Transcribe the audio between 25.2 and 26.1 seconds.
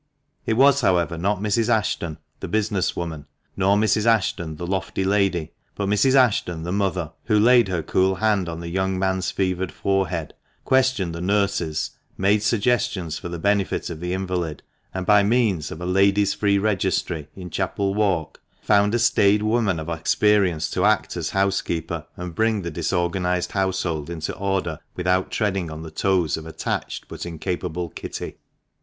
treading on the